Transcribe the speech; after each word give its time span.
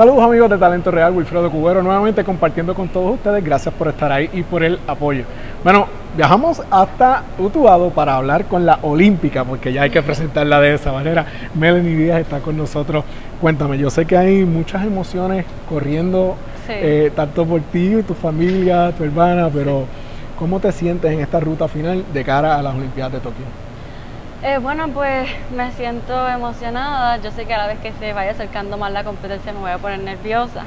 Saludos 0.00 0.24
amigos 0.24 0.48
de 0.48 0.56
Talento 0.56 0.90
Real, 0.90 1.12
Wilfredo 1.12 1.50
Cubero, 1.50 1.82
nuevamente 1.82 2.24
compartiendo 2.24 2.74
con 2.74 2.88
todos 2.88 3.16
ustedes. 3.16 3.44
Gracias 3.44 3.74
por 3.74 3.88
estar 3.88 4.10
ahí 4.10 4.30
y 4.32 4.42
por 4.42 4.62
el 4.62 4.78
apoyo. 4.86 5.24
Bueno, 5.62 5.88
viajamos 6.16 6.62
hasta 6.70 7.24
Utuado 7.38 7.90
para 7.90 8.16
hablar 8.16 8.46
con 8.46 8.64
la 8.64 8.78
Olímpica, 8.80 9.44
porque 9.44 9.74
ya 9.74 9.82
hay 9.82 9.90
que 9.90 10.00
presentarla 10.00 10.58
de 10.58 10.72
esa 10.72 10.90
manera. 10.90 11.26
Melanie 11.54 11.94
Díaz 11.96 12.20
está 12.22 12.38
con 12.38 12.56
nosotros. 12.56 13.04
Cuéntame, 13.42 13.76
yo 13.76 13.90
sé 13.90 14.06
que 14.06 14.16
hay 14.16 14.46
muchas 14.46 14.86
emociones 14.86 15.44
corriendo, 15.68 16.34
Sí. 16.66 16.72
eh, 16.76 17.12
tanto 17.14 17.44
por 17.44 17.60
ti, 17.60 18.02
tu 18.08 18.14
familia, 18.14 18.92
tu 18.96 19.04
hermana, 19.04 19.50
pero 19.52 19.84
¿cómo 20.38 20.60
te 20.60 20.72
sientes 20.72 21.12
en 21.12 21.20
esta 21.20 21.40
ruta 21.40 21.68
final 21.68 22.06
de 22.10 22.24
cara 22.24 22.58
a 22.58 22.62
las 22.62 22.74
Olimpiadas 22.74 23.12
de 23.12 23.18
Tokio? 23.18 23.44
Eh, 24.42 24.56
bueno, 24.56 24.88
pues 24.88 25.28
me 25.54 25.70
siento 25.72 26.26
emocionada. 26.26 27.18
Yo 27.18 27.30
sé 27.30 27.44
que 27.44 27.52
a 27.52 27.58
la 27.58 27.66
vez 27.66 27.78
que 27.80 27.92
se 27.92 28.14
vaya 28.14 28.30
acercando 28.30 28.78
más 28.78 28.90
la 28.90 29.04
competencia 29.04 29.52
me 29.52 29.58
voy 29.58 29.70
a 29.70 29.76
poner 29.76 30.00
nerviosa. 30.00 30.64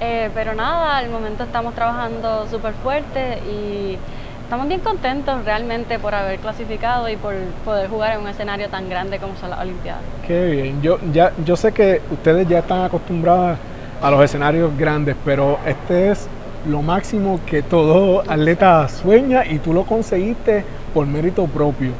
Eh, 0.00 0.28
pero 0.34 0.54
nada, 0.54 0.96
al 0.96 1.08
momento 1.08 1.44
estamos 1.44 1.72
trabajando 1.74 2.48
súper 2.50 2.72
fuerte 2.72 3.38
y 3.48 3.96
estamos 4.42 4.66
bien 4.66 4.80
contentos 4.80 5.44
realmente 5.44 6.00
por 6.00 6.16
haber 6.16 6.40
clasificado 6.40 7.08
y 7.08 7.14
por 7.14 7.34
poder 7.64 7.88
jugar 7.88 8.16
en 8.16 8.22
un 8.22 8.28
escenario 8.28 8.68
tan 8.68 8.90
grande 8.90 9.18
como 9.18 9.36
son 9.36 9.50
las 9.50 9.60
Olimpiadas. 9.60 10.02
Qué 10.26 10.46
bien. 10.46 10.82
Yo, 10.82 10.98
ya, 11.12 11.32
yo 11.44 11.54
sé 11.54 11.70
que 11.70 12.02
ustedes 12.10 12.48
ya 12.48 12.58
están 12.58 12.82
acostumbradas 12.82 13.56
a 14.02 14.10
los 14.10 14.20
escenarios 14.24 14.76
grandes, 14.76 15.14
pero 15.24 15.60
este 15.64 16.10
es 16.10 16.26
lo 16.68 16.82
máximo 16.82 17.38
que 17.46 17.62
todo 17.62 18.22
atleta 18.22 18.88
sueña 18.88 19.46
y 19.46 19.60
tú 19.60 19.72
lo 19.72 19.84
conseguiste 19.84 20.64
por 20.92 21.06
mérito 21.06 21.46
propio. 21.46 21.92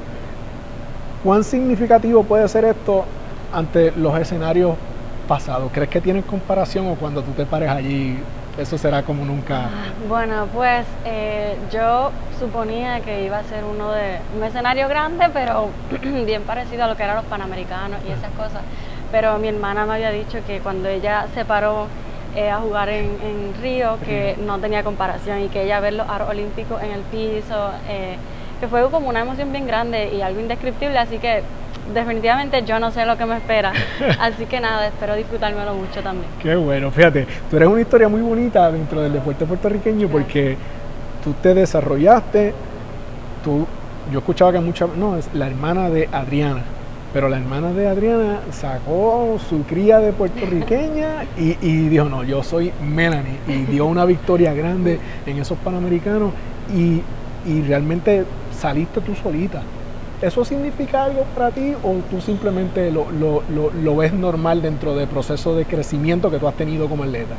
¿Cuán 1.22 1.44
significativo 1.44 2.24
puede 2.24 2.48
ser 2.48 2.64
esto 2.64 3.04
ante 3.52 3.92
los 3.92 4.18
escenarios 4.18 4.74
pasados? 5.28 5.70
¿Crees 5.72 5.88
que 5.88 6.00
tienen 6.00 6.22
comparación 6.22 6.88
o 6.88 6.96
cuando 6.96 7.22
tú 7.22 7.30
te 7.30 7.46
pares 7.46 7.70
allí 7.70 8.18
eso 8.58 8.76
será 8.76 9.04
como 9.04 9.24
nunca? 9.24 9.70
Bueno, 10.08 10.46
pues 10.52 10.84
eh, 11.04 11.56
yo 11.72 12.10
suponía 12.40 13.00
que 13.00 13.24
iba 13.24 13.38
a 13.38 13.44
ser 13.44 13.62
uno 13.62 13.92
de 13.92 14.18
un 14.36 14.42
escenario 14.42 14.88
grande, 14.88 15.26
pero 15.32 15.68
bien 16.26 16.42
parecido 16.42 16.84
a 16.84 16.88
lo 16.88 16.96
que 16.96 17.04
eran 17.04 17.14
los 17.16 17.24
Panamericanos 17.26 18.00
y 18.06 18.10
esas 18.10 18.32
cosas. 18.32 18.62
Pero 19.12 19.38
mi 19.38 19.46
hermana 19.46 19.86
me 19.86 19.94
había 19.94 20.10
dicho 20.10 20.38
que 20.44 20.58
cuando 20.58 20.88
ella 20.88 21.26
se 21.34 21.44
paró 21.44 21.86
eh, 22.34 22.50
a 22.50 22.56
jugar 22.58 22.88
en, 22.88 23.04
en 23.04 23.54
Río, 23.62 23.96
que 24.04 24.36
no 24.44 24.58
tenía 24.58 24.82
comparación 24.82 25.40
y 25.42 25.48
que 25.48 25.62
ella 25.62 25.78
ver 25.78 25.92
los 25.92 26.08
aros 26.08 26.30
olímpicos 26.30 26.82
en 26.82 26.90
el 26.90 27.02
piso, 27.02 27.70
eh, 27.88 28.16
que 28.62 28.68
fue 28.68 28.88
como 28.92 29.08
una 29.08 29.22
emoción 29.22 29.50
bien 29.50 29.66
grande 29.66 30.14
y 30.14 30.22
algo 30.22 30.38
indescriptible, 30.38 30.96
así 30.96 31.18
que 31.18 31.42
definitivamente 31.92 32.62
yo 32.64 32.78
no 32.78 32.92
sé 32.92 33.04
lo 33.04 33.18
que 33.18 33.26
me 33.26 33.38
espera. 33.38 33.72
Así 34.20 34.46
que 34.46 34.60
nada, 34.60 34.86
espero 34.86 35.16
disfrutármelo 35.16 35.74
mucho 35.74 36.00
también. 36.00 36.28
Qué 36.40 36.54
bueno, 36.54 36.92
fíjate, 36.92 37.26
tú 37.50 37.56
eres 37.56 37.68
una 37.68 37.80
historia 37.80 38.08
muy 38.08 38.20
bonita 38.20 38.70
dentro 38.70 39.00
del 39.00 39.14
deporte 39.14 39.46
puertorriqueño 39.46 40.06
porque 40.06 40.56
tú 41.24 41.32
te 41.42 41.54
desarrollaste, 41.54 42.54
tú, 43.42 43.66
yo 44.12 44.20
escuchaba 44.20 44.52
que 44.52 44.60
mucha, 44.60 44.86
no, 44.96 45.16
es 45.16 45.28
la 45.34 45.48
hermana 45.48 45.90
de 45.90 46.08
Adriana, 46.12 46.62
pero 47.12 47.28
la 47.28 47.38
hermana 47.38 47.72
de 47.72 47.88
Adriana 47.88 48.42
sacó 48.52 49.40
su 49.50 49.64
cría 49.64 49.98
de 49.98 50.12
puertorriqueña 50.12 51.24
y, 51.36 51.56
y 51.60 51.88
dijo, 51.88 52.04
no, 52.04 52.22
yo 52.22 52.44
soy 52.44 52.72
Melanie, 52.80 53.40
y 53.48 53.64
dio 53.64 53.86
una 53.86 54.04
victoria 54.04 54.54
grande 54.54 55.00
en 55.26 55.40
esos 55.40 55.58
Panamericanos 55.58 56.30
y, 56.72 57.02
y 57.44 57.62
realmente 57.62 58.24
saliste 58.52 59.00
tú 59.00 59.14
solita. 59.14 59.62
¿Eso 60.20 60.44
significa 60.44 61.04
algo 61.04 61.24
para 61.34 61.50
ti 61.50 61.74
o 61.82 61.94
tú 62.08 62.20
simplemente 62.20 62.92
lo, 62.92 63.10
lo, 63.10 63.42
lo, 63.50 63.72
lo 63.72 63.96
ves 63.96 64.12
normal 64.12 64.62
dentro 64.62 64.94
del 64.94 65.08
proceso 65.08 65.56
de 65.56 65.64
crecimiento 65.64 66.30
que 66.30 66.38
tú 66.38 66.46
has 66.46 66.54
tenido 66.54 66.88
como 66.88 67.02
atleta? 67.02 67.34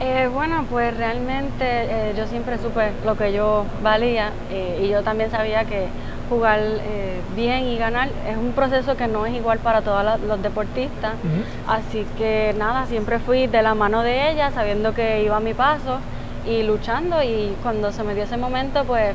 Eh, 0.00 0.28
bueno, 0.32 0.64
pues 0.70 0.96
realmente 0.96 1.64
eh, 1.64 2.14
yo 2.16 2.26
siempre 2.26 2.58
supe 2.58 2.90
lo 3.04 3.16
que 3.16 3.32
yo 3.32 3.64
valía 3.82 4.30
eh, 4.50 4.82
y 4.84 4.88
yo 4.88 5.02
también 5.02 5.30
sabía 5.30 5.64
que 5.64 5.86
jugar 6.28 6.60
eh, 6.60 7.20
bien 7.34 7.64
y 7.64 7.78
ganar 7.78 8.10
es 8.28 8.36
un 8.36 8.52
proceso 8.52 8.96
que 8.96 9.08
no 9.08 9.24
es 9.26 9.34
igual 9.34 9.58
para 9.58 9.80
todos 9.80 10.04
los 10.26 10.42
deportistas. 10.42 11.14
Así 11.66 12.06
que 12.18 12.54
nada, 12.58 12.86
siempre 12.86 13.18
fui 13.18 13.46
de 13.46 13.62
la 13.62 13.74
mano 13.74 14.02
de 14.02 14.30
ella, 14.30 14.50
sabiendo 14.50 14.94
que 14.94 15.24
iba 15.24 15.38
a 15.38 15.40
mi 15.40 15.54
paso 15.54 15.98
y 16.46 16.62
luchando 16.62 17.22
y 17.22 17.56
cuando 17.62 17.90
se 17.92 18.04
me 18.04 18.14
dio 18.14 18.24
ese 18.24 18.36
momento, 18.36 18.84
pues 18.84 19.14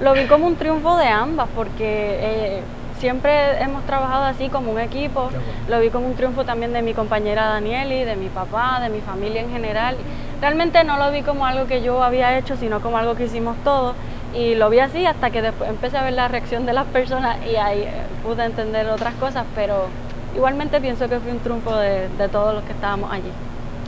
lo 0.00 0.12
vi 0.14 0.26
como 0.26 0.46
un 0.46 0.56
triunfo 0.56 0.96
de 0.96 1.06
ambas, 1.06 1.48
porque 1.54 2.18
eh, 2.20 2.60
siempre 2.98 3.62
hemos 3.62 3.84
trabajado 3.84 4.24
así 4.24 4.48
como 4.48 4.72
un 4.72 4.80
equipo. 4.80 5.24
Bueno. 5.24 5.38
Lo 5.68 5.80
vi 5.80 5.90
como 5.90 6.06
un 6.06 6.14
triunfo 6.14 6.44
también 6.44 6.72
de 6.72 6.82
mi 6.82 6.94
compañera 6.94 7.46
Danieli, 7.46 8.04
de 8.04 8.16
mi 8.16 8.28
papá, 8.28 8.80
de 8.80 8.88
mi 8.88 9.00
familia 9.00 9.40
en 9.40 9.50
general. 9.50 9.96
Realmente 10.40 10.84
no 10.84 10.96
lo 10.96 11.10
vi 11.10 11.22
como 11.22 11.46
algo 11.46 11.66
que 11.66 11.82
yo 11.82 12.02
había 12.02 12.38
hecho, 12.38 12.56
sino 12.56 12.80
como 12.80 12.98
algo 12.98 13.14
que 13.14 13.24
hicimos 13.24 13.56
todos. 13.64 13.94
Y 14.34 14.56
lo 14.56 14.68
vi 14.68 14.80
así 14.80 15.06
hasta 15.06 15.30
que 15.30 15.42
después 15.42 15.70
empecé 15.70 15.96
a 15.96 16.02
ver 16.02 16.14
la 16.14 16.28
reacción 16.28 16.66
de 16.66 16.72
las 16.72 16.86
personas 16.86 17.36
y 17.46 17.56
ahí 17.56 17.82
eh, 17.82 17.92
pude 18.24 18.44
entender 18.44 18.88
otras 18.88 19.14
cosas, 19.14 19.44
pero 19.54 19.86
igualmente 20.34 20.80
pienso 20.80 21.08
que 21.08 21.20
fue 21.20 21.30
un 21.30 21.38
triunfo 21.38 21.76
de, 21.76 22.08
de 22.18 22.28
todos 22.28 22.52
los 22.52 22.64
que 22.64 22.72
estábamos 22.72 23.12
allí. 23.12 23.30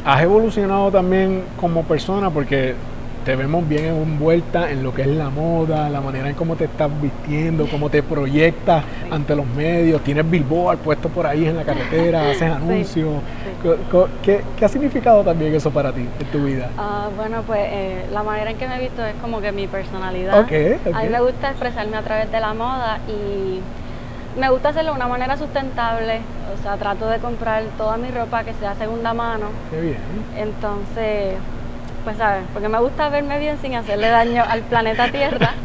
Has 0.05 0.22
evolucionado 0.22 0.93
también 0.93 1.43
como 1.61 1.83
persona 1.83 2.31
porque 2.31 2.77
te 3.26 3.34
vemos 3.34 3.69
bien 3.69 3.87
envuelta 3.87 4.70
en 4.70 4.84
lo 4.84 4.94
que 4.94 5.03
es 5.03 5.09
la 5.09 5.31
moda, 5.31 5.91
la 5.91 6.00
manera 6.00 6.28
en 6.28 6.37
cómo 6.37 6.54
te 6.54 6.66
estás 6.66 6.88
vistiendo, 7.03 7.66
cómo 7.69 7.91
te 7.91 8.00
proyectas 8.00 8.84
ante 9.10 9.34
los 9.34 9.44
medios, 9.48 10.00
tienes 10.03 10.31
billboard 10.31 10.78
puesto 10.78 11.09
por 11.09 11.26
ahí 11.26 11.44
en 11.44 11.56
la 11.56 11.65
carretera, 11.65 12.31
haces 12.31 12.42
anuncios. 12.42 13.15
sí. 13.65 13.69
¿Qué, 14.22 14.44
qué 14.56 14.65
ha 14.65 14.69
significado 14.69 15.25
también 15.25 15.53
eso 15.53 15.72
para 15.72 15.91
ti 15.92 16.03
en 16.20 16.26
tu 16.26 16.44
vida? 16.44 16.70
Ah, 16.78 17.09
bueno, 17.16 17.42
pues 17.44 17.62
eh, 17.65 18.06
la 18.12 18.22
manera 18.22 18.53
en 18.53 18.59
que 18.59 18.69
me 18.69 18.76
he 18.76 18.81
visto 18.81 19.04
es 19.04 19.15
como 19.20 19.41
que 19.41 19.50
mi 19.50 19.66
personalidad. 19.66 20.38
Ok, 20.38 20.53
ok. 20.86 20.94
A 20.94 21.03
mí 21.03 21.09
me 21.09 21.20
gusta 21.20 21.50
expresarme 21.50 21.97
a 21.97 22.03
través 22.03 22.31
de 22.31 22.38
la 22.38 22.54
moda 22.54 23.00
y 23.09 23.60
me 24.38 24.50
gusta 24.50 24.69
hacerlo 24.69 24.92
de 24.92 24.98
una 24.98 25.09
manera 25.09 25.36
sustentable. 25.36 26.20
O 26.56 26.62
sea, 26.62 26.76
trato 26.76 27.09
de 27.09 27.19
comprar 27.19 27.65
toda 27.76 27.97
mi 27.97 28.09
ropa 28.09 28.44
que 28.44 28.54
sea 28.54 28.76
segunda 28.76 29.12
mano. 29.15 29.47
Qué 29.72 29.81
bien. 29.81 29.97
Entonces, 30.36 31.34
pues 32.06 32.19
sabes, 32.19 32.44
porque 32.53 32.69
me 32.69 32.78
gusta 32.78 33.09
verme 33.09 33.39
bien 33.41 33.59
sin 33.61 33.75
hacerle 33.75 34.09
daño 34.09 34.44
al 34.49 34.61
planeta 34.62 35.11
Tierra. 35.11 35.50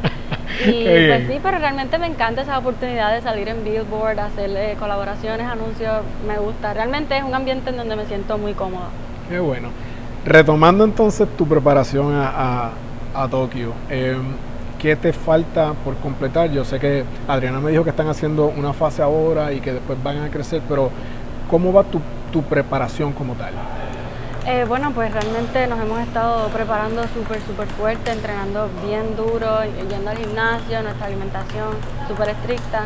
Y 0.65 0.83
pues 1.07 1.27
sí, 1.27 1.39
pero 1.41 1.57
realmente 1.59 1.97
me 1.97 2.07
encanta 2.07 2.41
esa 2.41 2.57
oportunidad 2.59 3.13
de 3.13 3.21
salir 3.21 3.47
en 3.47 3.63
Billboard, 3.63 4.19
hacer 4.19 4.49
eh, 4.55 4.75
colaboraciones, 4.79 5.47
anuncios, 5.47 6.01
me 6.27 6.37
gusta. 6.37 6.73
Realmente 6.73 7.17
es 7.17 7.23
un 7.23 7.33
ambiente 7.33 7.69
en 7.71 7.77
donde 7.77 7.95
me 7.95 8.05
siento 8.05 8.37
muy 8.37 8.53
cómoda. 8.53 8.87
Qué 9.29 9.39
bueno. 9.39 9.69
Retomando 10.25 10.83
entonces 10.83 11.27
tu 11.37 11.47
preparación 11.47 12.13
a, 12.13 12.27
a- 12.27 12.71
a 13.23 13.27
Tokio, 13.27 13.73
eh, 13.89 14.17
¿qué 14.77 14.95
te 14.95 15.13
falta 15.13 15.73
por 15.83 15.95
completar? 15.97 16.51
Yo 16.51 16.63
sé 16.63 16.79
que 16.79 17.05
Adriana 17.27 17.59
me 17.59 17.71
dijo 17.71 17.83
que 17.83 17.89
están 17.89 18.07
haciendo 18.09 18.47
una 18.55 18.73
fase 18.73 19.01
ahora 19.01 19.51
y 19.53 19.61
que 19.61 19.73
después 19.73 20.01
van 20.03 20.21
a 20.21 20.29
crecer, 20.29 20.61
pero 20.69 20.91
¿cómo 21.49 21.73
va 21.73 21.83
tu, 21.85 21.99
tu 22.31 22.43
preparación 22.43 23.13
como 23.13 23.33
tal? 23.33 23.53
Eh, 24.47 24.65
bueno, 24.67 24.91
pues 24.91 25.13
realmente 25.13 25.67
nos 25.67 25.79
hemos 25.79 25.99
estado 25.99 26.47
preparando 26.47 27.03
súper, 27.13 27.39
súper 27.41 27.67
fuerte, 27.67 28.11
entrenando 28.11 28.69
bien 28.83 29.15
duro, 29.15 29.59
yendo 29.87 30.09
al 30.09 30.17
gimnasio, 30.17 30.81
nuestra 30.81 31.05
alimentación 31.05 31.69
súper 32.07 32.29
estricta. 32.29 32.85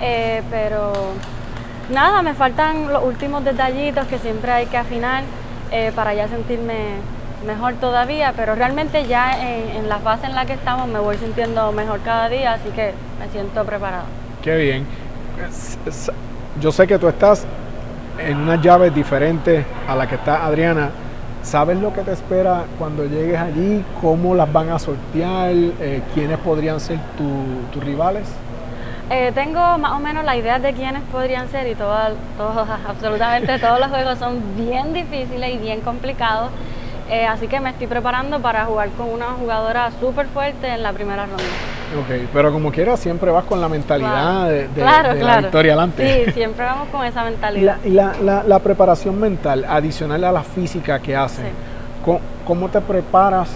Eh, 0.00 0.42
pero 0.50 0.92
nada, 1.92 2.22
me 2.22 2.32
faltan 2.32 2.90
los 2.90 3.04
últimos 3.04 3.44
detallitos 3.44 4.06
que 4.06 4.18
siempre 4.18 4.50
hay 4.50 4.66
que 4.66 4.78
afinar 4.78 5.24
eh, 5.70 5.92
para 5.94 6.14
ya 6.14 6.26
sentirme 6.26 6.96
mejor 7.46 7.74
todavía, 7.74 8.32
pero 8.34 8.54
realmente 8.54 9.06
ya 9.06 9.38
en, 9.38 9.86
la 9.90 9.98
fase 9.98 10.24
en 10.24 10.34
la 10.34 10.46
que 10.46 10.54
estamos 10.54 10.88
me 10.88 10.98
voy 10.98 11.18
sintiendo 11.18 11.70
mejor 11.72 12.00
cada 12.00 12.30
día, 12.30 12.54
así 12.54 12.70
que 12.70 12.92
me 13.20 13.28
siento 13.30 13.62
preparada. 13.66 14.04
Qué 14.42 14.56
bien. 14.56 14.86
Yo 16.62 16.72
sé 16.72 16.86
que 16.86 16.98
tú 16.98 17.08
estás 17.08 17.44
en 18.18 18.38
unas 18.38 18.62
llaves 18.62 18.94
diferentes 18.94 19.64
a 19.86 19.94
la 19.94 20.06
que 20.06 20.14
está 20.14 20.46
Adriana. 20.46 20.90
¿Sabes 21.44 21.78
lo 21.78 21.92
que 21.92 22.00
te 22.00 22.12
espera 22.12 22.64
cuando 22.78 23.04
llegues 23.04 23.38
allí? 23.38 23.84
¿Cómo 24.00 24.34
las 24.34 24.50
van 24.52 24.70
a 24.70 24.78
sortear? 24.78 25.50
Eh, 25.52 26.02
¿Quiénes 26.14 26.38
podrían 26.38 26.80
ser 26.80 26.98
tu- 27.18 27.70
tus 27.72 27.84
rivales? 27.84 28.24
Eh, 29.10 29.30
tengo 29.34 29.60
más 29.78 29.92
o 29.92 29.98
menos 30.00 30.24
la 30.24 30.34
idea 30.36 30.58
de 30.58 30.72
quiénes 30.72 31.02
podrían 31.12 31.48
ser 31.50 31.66
y 31.68 31.74
todos, 31.74 32.14
absolutamente 32.88 33.58
todos 33.58 33.78
los 33.78 33.88
juegos 33.90 34.18
son 34.18 34.40
bien 34.56 34.94
difíciles 34.94 35.54
y 35.54 35.58
bien 35.58 35.82
complicados. 35.82 36.50
Eh, 37.10 37.26
así 37.26 37.46
que 37.46 37.60
me 37.60 37.68
estoy 37.68 37.86
preparando 37.86 38.40
para 38.40 38.64
jugar 38.64 38.88
con 38.96 39.10
una 39.10 39.26
jugadora 39.38 39.90
súper 40.00 40.26
fuerte 40.28 40.66
en 40.68 40.82
la 40.82 40.94
primera 40.94 41.26
ronda. 41.26 41.42
Ok, 41.96 42.28
pero 42.32 42.52
como 42.52 42.72
quieras 42.72 42.98
siempre 42.98 43.30
vas 43.30 43.44
con 43.44 43.60
la 43.60 43.68
mentalidad 43.68 44.48
de, 44.48 44.68
de- 44.68 44.80
Claro, 44.82 45.14
de 45.14 45.22
la 45.22 45.38
victoria 45.40 45.72
adelante. 45.74 46.24
Sí, 46.26 46.32
siempre 46.32 46.64
vamos 46.64 46.88
con 46.88 47.04
esa 47.04 47.20
Y, 47.20 47.24
la, 47.24 47.30
mentalidad. 47.30 47.76
y 47.84 47.90
la- 47.90 48.12
la- 48.22 48.42
la 48.42 48.58
preparación 48.58 49.18
mental, 49.20 49.64
adicional 49.68 50.24
a 50.24 50.32
la 50.32 50.42
física 50.42 50.98
que 50.98 51.14
hacen, 51.14 51.46
Sí. 51.46 51.50
¿cómo, 52.04 52.20
cómo 52.46 52.68
te 52.68 52.80
preparas 52.80 53.50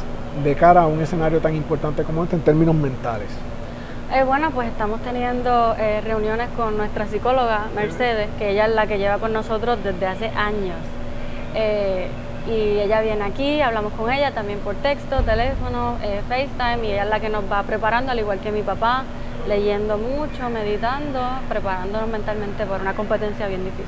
de 0.44 0.54
cara 0.54 0.82
a 0.82 0.86
un 0.86 1.00
escenario 1.00 1.40
tan 1.40 1.54
importante 1.56 2.04
como 2.04 2.22
este 2.24 2.36
en 2.36 2.42
términos 2.42 2.74
mentales? 2.76 3.26
Eh, 4.14 4.22
bueno, 4.24 4.50
pues 4.52 4.68
estamos 4.68 5.00
teniendo 5.02 5.74
eh, 5.78 6.00
reuniones 6.00 6.48
con 6.56 6.78
nuestra 6.78 7.06
psicóloga 7.08 7.66
Mercedes, 7.74 8.28
que 8.38 8.50
ella 8.52 8.66
es 8.66 8.74
la 8.74 8.86
que 8.86 8.98
lleva 8.98 9.18
con 9.18 9.32
nosotros 9.32 9.78
desde 9.82 10.06
hace 10.06 10.28
años. 10.28 10.76
Eh, 11.54 12.08
y 12.48 12.80
ella 12.80 13.00
viene 13.02 13.24
aquí, 13.24 13.60
hablamos 13.60 13.92
con 13.92 14.10
ella 14.10 14.32
también 14.32 14.58
por 14.60 14.74
texto, 14.76 15.22
teléfono, 15.22 15.96
eh, 16.02 16.20
FaceTime 16.28 16.86
y 16.86 16.92
ella 16.92 17.04
es 17.04 17.10
la 17.10 17.20
que 17.20 17.28
nos 17.28 17.44
va 17.50 17.62
preparando, 17.62 18.12
al 18.12 18.18
igual 18.18 18.38
que 18.40 18.50
mi 18.50 18.62
papá, 18.62 19.04
leyendo 19.46 19.98
mucho, 19.98 20.48
meditando, 20.50 21.20
preparándonos 21.48 22.08
mentalmente 22.08 22.64
por 22.64 22.80
una 22.80 22.94
competencia 22.94 23.46
bien 23.48 23.64
difícil. 23.64 23.84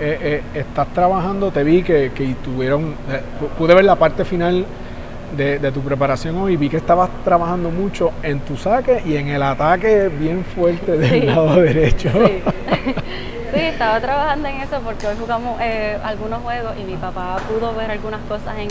Eh, 0.00 0.42
eh, 0.54 0.60
estás 0.60 0.88
trabajando, 0.88 1.50
te 1.50 1.64
vi 1.64 1.82
que, 1.82 2.12
que 2.14 2.34
tuvieron, 2.44 2.94
pude 3.58 3.74
ver 3.74 3.84
la 3.84 3.96
parte 3.96 4.24
final 4.24 4.64
de, 5.36 5.72
tu 5.72 5.80
preparación 5.80 6.36
hoy, 6.36 6.56
vi 6.56 6.68
que 6.68 6.76
estabas 6.76 7.10
trabajando 7.24 7.70
mucho 7.70 8.12
en 8.22 8.40
tu 8.40 8.56
saque 8.56 9.02
y 9.04 9.16
en 9.16 9.28
el 9.28 9.42
ataque 9.42 10.08
bien 10.08 10.44
fuerte 10.44 10.92
del 10.96 11.26
lado 11.26 11.60
derecho. 11.60 12.10
Sí. 12.12 12.42
Sí, 13.54 13.60
estaba 13.60 14.00
trabajando 14.00 14.48
en 14.48 14.56
eso 14.56 14.80
porque 14.84 15.06
hoy 15.06 15.14
jugamos 15.18 15.60
eh, 15.60 15.96
algunos 16.02 16.42
juegos 16.42 16.72
y 16.76 16.84
mi 16.84 16.96
papá 16.96 17.36
pudo 17.48 17.72
ver 17.74 17.90
algunas 17.90 18.20
cosas 18.22 18.54
en, 18.58 18.68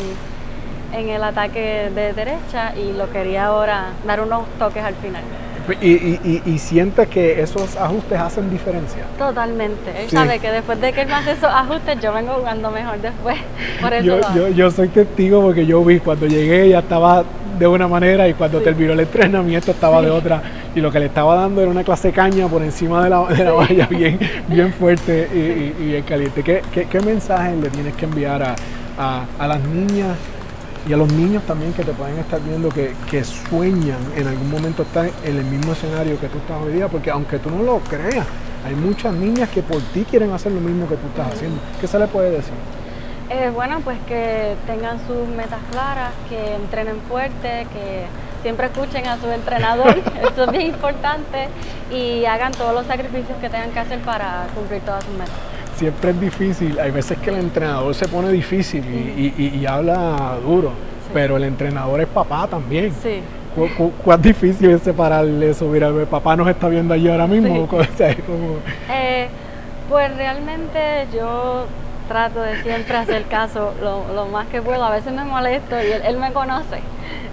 en 1.00 1.10
el 1.10 1.24
ataque 1.24 1.90
de 1.96 2.12
derecha 2.12 2.74
y 2.76 2.92
lo 2.92 3.10
quería 3.10 3.46
ahora 3.46 3.94
dar 4.06 4.20
unos 4.20 4.46
toques 4.60 4.84
al 4.84 4.96
final. 4.96 5.24
¿Y, 5.80 5.88
y, 5.88 6.42
y, 6.46 6.60
sientes 6.60 7.08
que 7.08 7.42
esos 7.42 7.78
ajustes 7.78 8.20
hacen 8.20 8.50
diferencia? 8.50 9.04
Totalmente. 9.18 9.92
Él 9.98 10.10
sabe 10.10 10.40
que 10.40 10.52
después 10.52 10.82
de 10.82 10.92
que 10.92 11.04
él 11.04 11.08
me 11.08 11.14
hace 11.14 11.32
esos 11.32 11.50
ajustes, 11.50 12.02
yo 12.02 12.12
vengo 12.12 12.34
jugando 12.34 12.70
mejor 12.70 13.00
después. 13.00 13.38
Por 13.82 13.94
eso 13.94 14.06
yo, 14.06 14.36
yo, 14.36 14.48
yo, 14.50 14.72
soy 14.72 14.90
testigo 14.90 15.42
porque 15.42 15.66
yo 15.66 15.82
vi 15.86 16.00
cuando 16.00 16.26
llegué 16.26 16.68
ya 16.68 16.80
estaba 16.80 17.24
de 17.70 17.76
una 17.76 17.88
manera 17.88 18.28
y 18.28 18.34
cuando 18.34 18.62
terminó 18.62 18.94
el 18.94 19.00
entrenamiento 19.00 19.72
estaba 19.72 20.02
de 20.02 20.10
otra. 20.10 20.42
Y 20.76 20.82
lo 20.82 20.92
que 20.92 21.00
le 21.00 21.06
estaba 21.06 21.36
dando 21.36 21.62
era 21.62 21.70
una 21.70 21.84
clase 21.84 22.10
de 22.10 22.14
caña 22.14 22.48
por 22.48 22.62
encima 22.64 23.04
de 23.04 23.10
la, 23.10 23.26
de 23.26 23.44
la 23.44 23.52
valla 23.52 23.86
bien, 23.88 24.20
bien 24.48 24.74
fuerte 24.74 25.28
y, 25.80 25.84
bien 25.86 26.04
caliente. 26.04 26.44
¿Qué, 26.44 26.62
qué, 26.74 26.86
qué 26.86 27.00
mensaje 27.02 27.56
le 27.56 27.70
tienes 27.70 27.96
que 27.96 28.06
enviar 28.06 28.42
a, 28.44 28.56
a, 28.98 29.26
a 29.40 29.48
las 29.48 29.62
niñas 29.62 30.18
y 30.88 30.94
a 30.94 30.98
los 30.98 31.12
niños 31.14 31.44
también 31.44 31.72
que 31.74 31.84
te 31.84 31.94
pueden 31.94 32.18
estar 32.20 32.42
viendo 32.42 32.70
que, 32.70 32.94
que, 33.10 33.24
sueñan 33.24 34.00
en 34.18 34.28
algún 34.28 34.52
momento 34.52 34.84
estar 34.84 35.10
en 35.24 35.38
el 35.38 35.46
mismo 35.46 35.72
escenario 35.72 36.20
que 36.20 36.28
tú 36.28 36.40
estás 36.40 36.62
hoy 36.62 36.74
día, 36.74 36.88
porque 36.90 37.10
aunque 37.10 37.40
tú 37.40 37.50
no 37.50 37.64
lo 37.64 37.80
creas, 37.80 38.26
hay 38.66 38.76
muchas 38.76 39.14
niñas 39.14 39.50
que 39.50 39.62
por 39.62 39.82
ti 39.94 40.06
quieren 40.10 40.32
hacer 40.32 40.52
lo 40.52 40.60
mismo 40.60 40.88
que 40.88 40.96
tú 40.96 41.08
estás 41.08 41.34
haciendo. 41.34 41.60
¿Qué 41.80 41.88
se 41.88 41.98
le 42.00 42.08
puede 42.08 42.32
decir? 42.32 42.54
Eh, 43.30 43.52
bueno, 43.54 43.80
pues 43.82 43.98
que 44.08 44.56
tengan 44.68 45.00
sus 45.08 45.28
metas 45.28 45.60
claras, 45.72 46.12
que 46.30 46.56
entrenen 46.56 47.00
fuerte, 47.08 47.66
que 47.74 48.06
siempre 48.42 48.68
escuchen 48.68 49.08
a 49.08 49.18
su 49.18 49.28
entrenador, 49.30 49.98
eso 50.32 50.44
es 50.44 50.52
bien 50.52 50.68
importante, 50.68 51.48
y 51.92 52.26
hagan 52.26 52.52
todos 52.52 52.74
los 52.74 52.86
sacrificios 52.86 53.38
que 53.40 53.50
tengan 53.50 53.72
que 53.72 53.80
hacer 53.80 54.00
para 54.02 54.46
cumplir 54.54 54.82
todas 54.82 55.04
sus 55.04 55.14
metas 55.14 55.54
siempre 55.76 56.12
es 56.12 56.22
difícil. 56.22 56.80
Hay 56.80 56.92
veces 56.92 57.18
que 57.18 57.30
el 57.30 57.38
entrenador 57.38 57.94
se 57.94 58.08
pone 58.08 58.32
difícil 58.32 58.84
y, 58.86 59.66
habla 59.66 60.38
duro, 60.44 60.72
pero 61.14 61.38
el 61.38 61.44
entrenador 61.44 62.00
es 62.02 62.08
papá 62.08 62.48
también. 62.48 62.94
Sí. 63.02 63.22
¿Cuán 64.04 64.22
difícil 64.22 64.70
es 64.72 64.82
separarle 64.82 65.50
eso? 65.50 65.66
Mira, 65.68 65.92
papá 66.10 66.36
nos 66.36 66.48
está 66.48 66.70
viendo 66.70 66.94
allí 66.94 67.10
ahora 67.10 67.28
mismo. 67.28 67.68
Eh, 68.90 69.28
pues 69.90 70.16
realmente 70.16 71.08
yo 71.14 71.66
trato 72.14 72.44
de 72.44 72.62
siempre 72.62 72.96
hacer 72.96 73.24
caso 73.24 73.74
lo, 73.82 74.26
más 74.28 74.46
que 74.48 74.62
puedo. 74.62 74.84
A 74.84 74.92
veces 74.92 75.12
me 75.12 75.24
molesto 75.24 75.76
y 75.82 75.92
él 76.08 76.18
me 76.18 76.32
conoce. 76.32 76.78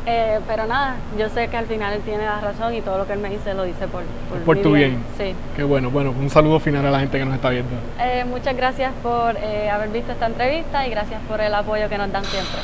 Eh, 0.06 0.40
pero 0.48 0.66
nada, 0.66 0.96
yo 1.18 1.28
sé 1.28 1.48
que 1.48 1.56
al 1.58 1.66
final 1.66 1.92
él 1.92 2.00
tiene 2.00 2.24
la 2.24 2.40
razón 2.40 2.74
y 2.74 2.80
todo 2.80 2.96
lo 2.96 3.06
que 3.06 3.12
él 3.12 3.18
me 3.18 3.28
dice 3.28 3.52
lo 3.52 3.64
dice 3.64 3.86
por, 3.88 4.02
por, 4.46 4.56
tu 4.62 4.72
bien. 4.72 5.04
Sí. 5.18 5.34
Qué 5.54 5.64
bueno. 5.64 5.90
Bueno, 5.90 6.14
un 6.18 6.30
saludo 6.30 6.58
final 6.60 6.86
a 6.86 6.90
la 6.90 7.00
gente 7.00 7.18
que 7.18 7.24
nos 7.26 7.34
está 7.34 7.50
viendo. 7.50 7.70
Eh, 8.00 8.24
muchas 8.24 8.56
gracias 8.56 8.92
por 9.02 9.36
eh, 9.36 9.68
haber 9.68 9.90
visto 9.90 10.12
esta 10.12 10.26
entrevista 10.26 10.86
y 10.86 10.90
gracias 10.90 11.20
por 11.28 11.42
el 11.42 11.54
apoyo 11.54 11.90
que 11.90 11.98
nos 11.98 12.10
dan 12.10 12.24
siempre. 12.24 12.60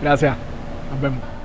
Gracias. 0.00 0.36
Nos 0.90 1.00
vemos. 1.02 1.35